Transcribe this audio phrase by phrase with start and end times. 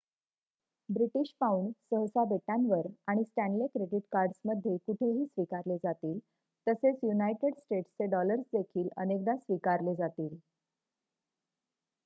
[0.89, 6.17] British pound सहसा बेटांवर आणि स्टॅनले क्रेडिट कार्ड्समध्ये कुठेही स्वीकारले जातील
[6.67, 10.35] तसेच युनायटेड स्टेट्सचे डॉलर्स देखील अनेकदा स्वीकारले जातील